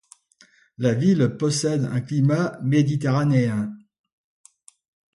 [0.79, 3.71] La ville possède un climat méditerranéen.